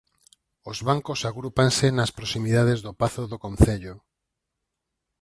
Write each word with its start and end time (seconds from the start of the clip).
Os 0.71 0.77
bancos 0.87 1.21
agrúpanse 1.29 1.87
nas 1.97 2.13
proximidades 2.17 2.79
do 2.85 2.91
Pazo 3.01 3.23
do 3.31 3.37
Concello. 3.45 3.95